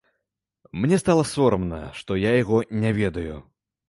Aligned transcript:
Мне 0.85 0.97
стала 1.01 1.25
сорамна, 1.31 1.81
што 1.99 2.17
я 2.21 2.31
яго 2.37 2.57
не 2.85 2.95
ведаю. 3.01 3.37